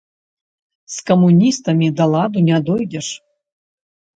[0.95, 3.07] З камуністамі да ладу не дойдзеш.